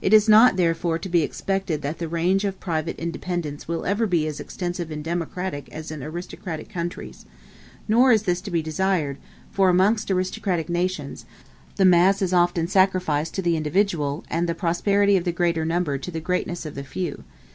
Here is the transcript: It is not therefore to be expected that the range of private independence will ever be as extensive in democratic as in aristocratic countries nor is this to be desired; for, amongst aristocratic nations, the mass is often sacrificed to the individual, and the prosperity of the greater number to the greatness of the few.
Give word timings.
It 0.00 0.14
is 0.14 0.30
not 0.30 0.56
therefore 0.56 0.98
to 0.98 1.10
be 1.10 1.20
expected 1.20 1.82
that 1.82 1.98
the 1.98 2.08
range 2.08 2.46
of 2.46 2.58
private 2.58 2.98
independence 2.98 3.68
will 3.68 3.84
ever 3.84 4.06
be 4.06 4.26
as 4.26 4.40
extensive 4.40 4.90
in 4.90 5.02
democratic 5.02 5.68
as 5.70 5.90
in 5.90 6.02
aristocratic 6.02 6.70
countries 6.70 7.26
nor 7.86 8.10
is 8.10 8.22
this 8.22 8.40
to 8.40 8.50
be 8.50 8.62
desired; 8.62 9.18
for, 9.50 9.68
amongst 9.68 10.10
aristocratic 10.10 10.70
nations, 10.70 11.26
the 11.76 11.84
mass 11.84 12.22
is 12.22 12.32
often 12.32 12.66
sacrificed 12.66 13.34
to 13.34 13.42
the 13.42 13.58
individual, 13.58 14.24
and 14.30 14.48
the 14.48 14.54
prosperity 14.54 15.18
of 15.18 15.24
the 15.24 15.32
greater 15.32 15.66
number 15.66 15.98
to 15.98 16.10
the 16.10 16.18
greatness 16.20 16.64
of 16.64 16.74
the 16.74 16.82
few. 16.82 17.24